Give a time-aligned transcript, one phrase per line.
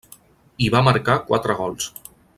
[0.63, 1.91] Hi va marcar quatre gols.